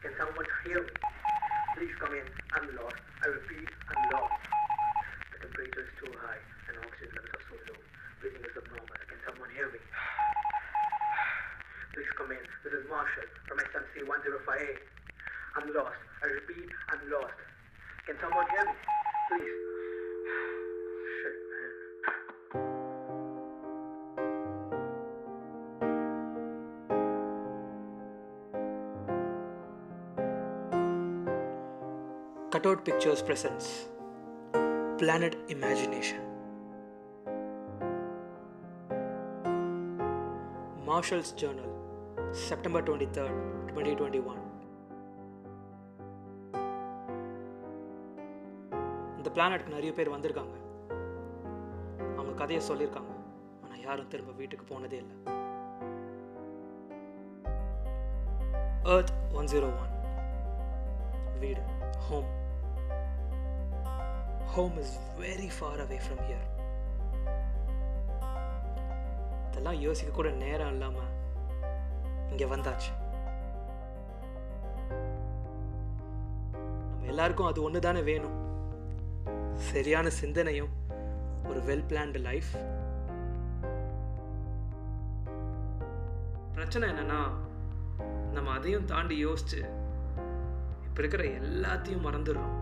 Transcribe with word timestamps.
SMC 0.00 0.08
105A. 0.08 0.08
Can 0.08 0.12
someone 0.16 0.46
hear 0.64 0.80
me? 0.80 0.92
Please 1.76 1.94
come 2.00 2.14
in. 2.14 2.24
I'm 2.56 2.66
lost. 2.76 2.96
I 3.20 3.26
repeat, 3.28 3.68
I'm 3.88 4.02
lost. 4.16 4.40
The 5.32 5.38
temperature 5.44 5.84
is 5.84 5.92
too 6.00 6.12
high 6.24 6.40
and 6.68 6.74
oxygen 6.80 7.12
levels 7.16 7.36
are 7.36 7.44
so 7.48 7.56
low. 7.68 7.80
Breathing 8.20 8.44
is 8.44 8.56
abnormal. 8.56 8.96
Can 9.08 9.20
someone 9.28 9.50
hear 9.52 9.68
me? 9.68 9.80
Please 11.92 12.12
come 12.16 12.32
in. 12.32 12.44
This 12.64 12.72
is 12.80 12.84
Marshall 12.88 13.28
from 13.44 13.60
SMC 13.60 14.08
105A. 14.08 14.72
I'm 15.60 15.68
lost. 15.76 16.00
I 16.24 16.26
repeat, 16.32 16.70
I'm 16.92 17.02
lost. 17.12 17.36
Can 18.06 18.16
someone 18.24 18.48
hear 18.56 18.64
me? 18.64 18.89
Cutout 32.54 32.80
Pictures 32.86 33.20
presents 33.26 33.66
Planet 35.00 35.34
Imagination. 35.54 36.22
Marshall's 40.88 41.30
Journal, 41.42 41.68
September 42.48 42.82
23rd, 42.88 43.36
2021. 43.74 44.40
இந்த 49.16 49.30
பிளானட்க்கு 49.34 49.74
நிறைய 49.76 49.92
பேர் 49.92 50.10
வந்திருக்காங்க. 50.10 50.56
அவங்க 52.16 52.34
கதையை 52.34 52.68
சொல்லியிருக்காங்க. 52.68 53.14
ஆனால் 53.62 53.80
யாரும் 53.80 54.08
திரும்ப 54.08 54.32
வீட்டுக்கு 54.32 54.64
போனதே 54.64 54.96
இல்லை. 54.96 55.16
ஒன் 59.32 59.50
ஜீரோ 59.54 59.70
ஒன் 59.82 59.94
வீடு 61.38 61.62
home 62.08 62.38
home 64.54 64.76
is 64.82 64.94
very 65.18 65.48
far 65.56 65.80
away 65.82 65.96
from 66.04 66.22
here 66.28 66.46
இதெல்லாம் 69.48 69.78
யோசிக்க 69.84 70.12
கூட 70.12 70.30
நேரம் 70.40 70.72
இல்லாமல் 70.72 71.10
இங்கே 72.30 72.46
வந்தாச்சு. 72.52 72.90
நம்ம 76.88 77.06
எல்லாருக்கும் 77.12 77.48
அது 77.50 77.62
ஒன்று 77.62 77.80
தானே 77.86 78.02
வேணும். 78.10 78.36
சரியான 79.70 80.10
சிந்தனையும் 80.20 80.72
ஒரு 81.50 81.62
வெல் 81.68 81.86
பிளான்டு 81.90 82.22
லைஃப் 82.28 82.50
பிரச்சனை 86.56 86.88
என்னன்னா 86.90 87.20
நம்ம 88.32 88.50
அதையும் 88.56 88.90
தாண்டி 88.94 89.26
யோசிச்சு 89.26 89.60
இப்போ 90.86 90.98
இருக்கிற 91.02 91.24
எல்லாத்தையும் 91.42 92.04
மறந்துடுறோம். 92.08 92.56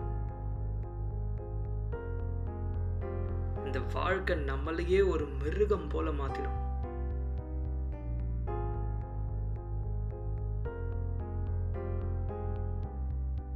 இந்த 3.69 3.81
வாழ்க்கை 3.93 4.35
நம்மளையே 4.35 4.99
ஒரு 5.09 5.25
மிருகம் 5.41 5.87
போல 5.87 6.09
மாத்திடும் 6.11 6.57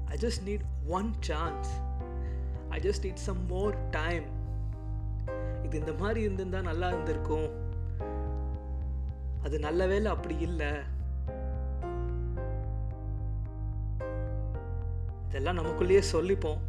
I 0.07 0.17
just 0.17 0.41
need 0.47 0.61
one 0.87 1.09
chance. 1.27 1.69
I 2.69 2.79
just 2.79 3.01
need 3.05 3.17
some 3.27 3.41
more 3.49 3.71
time. 3.91 4.27
இது 5.63 5.79
இந்த 5.79 5.93
மாதிரி 5.93 6.21
இருந்திருந்தா 6.21 6.61
நல்லா 6.61 6.87
இருந்திருக்கும் 6.87 7.49
அது 9.43 9.59
நல்ல 9.59 9.87
வேலை 9.87 10.11
அப்படி 10.11 10.37
இல்லை 10.39 10.71
இதெல்லாம் 15.27 15.59
நமக்குள்ளேயே 15.59 16.03
சொல்லிப்போம் 16.11 16.61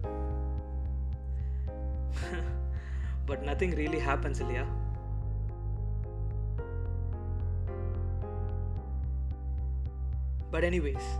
பட் 3.26 3.38
நத்திங் 3.38 3.76
ரியலி 3.80 3.98
ஹேப்பன்ஸ் 4.06 4.40
இல்லையா 4.40 4.64
but 10.50 10.64
anyways 10.64 11.10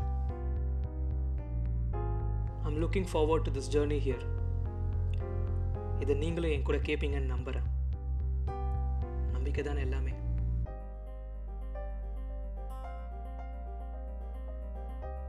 I'm 2.62 2.82
looking 2.82 3.06
forward 3.12 3.42
to 3.42 3.50
this 3.50 3.72
journey 3.72 3.98
here 3.98 4.32
இதை 5.98 6.16
நீங்களும் 6.16 6.50
என் 6.50 6.62
கூட 6.62 6.78
கேட்பீங்கன்னு 6.78 7.32
நம்புறேன். 7.36 7.66
நம்பிக்கை 9.32 9.64
தானே 9.64 9.80
எல்லாமே. 9.80 10.12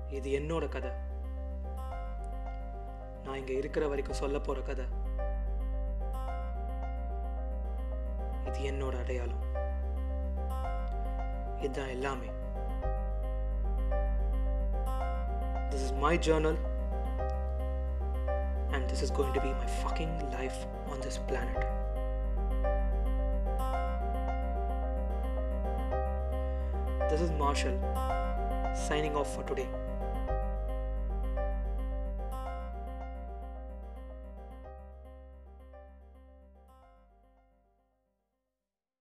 இது 0.10 0.40
என்னோட 0.40 0.70
கதை. 0.70 0.92
நான் 3.24 3.38
இங்கே 3.38 3.56
இருக்கிற 3.56 3.88
வரைக்கும் 3.88 4.16
சொல்ல 4.16 4.40
போகிற 4.40 4.66
கதை. 4.66 4.86
இது 8.55 8.61
என்னோட 8.73 8.97
அடையாளம் 9.05 9.43
இதுதான் 11.63 11.95
எல்லாமே 11.97 12.31
This 15.73 15.83
is 15.83 15.93
my 16.05 16.15
journal 16.27 16.57
and 18.73 18.83
this 18.91 19.03
is 19.03 19.11
going 19.11 19.33
to 19.33 19.41
be 19.41 19.51
my 19.61 19.69
fucking 19.83 20.15
life 20.33 20.59
on 20.93 21.01
this 21.01 21.19
planet. 21.29 21.61
This 27.11 27.21
is 27.21 27.31
Marshall 27.33 27.79
signing 28.89 29.15
off 29.15 29.35
for 29.37 29.45
today. 29.45 29.69